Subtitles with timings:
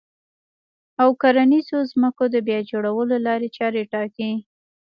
[1.07, 4.31] و کرنيزو ځمکو د بيا جوړولو لارې چارې ټاکي